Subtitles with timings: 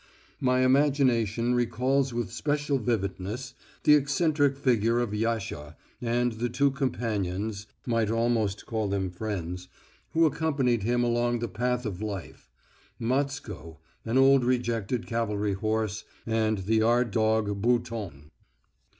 [0.39, 3.53] My imagination recalls with special vividness
[3.83, 9.67] the eccentric figure of Yasha and the two companions I might almost call them friends
[10.13, 12.49] who accompanied him along the path of life:
[12.99, 18.31] Matsko, an old rejected cavalry horse, and the yard dog Bouton.